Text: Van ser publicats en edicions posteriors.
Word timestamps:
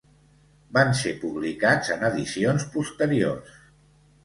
Van 0.77 0.93
ser 1.01 1.11
publicats 1.25 1.93
en 1.97 2.07
edicions 2.11 2.69
posteriors. 2.79 3.57